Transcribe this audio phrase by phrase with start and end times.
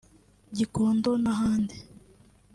[0.55, 1.75] Gikondo n’ahandi